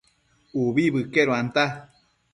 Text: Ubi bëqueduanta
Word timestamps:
Ubi 0.61 0.83
bëqueduanta 0.93 1.63